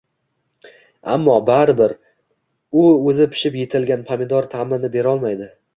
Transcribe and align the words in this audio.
Ammo, 1.15 1.35
baribir, 1.51 1.93
u 2.85 2.89
o’zi 3.13 3.31
pishib 3.35 3.61
yetilgan 3.63 4.11
pomidor 4.11 4.53
ta’mini 4.57 4.97
berolmaydi. 4.99 5.55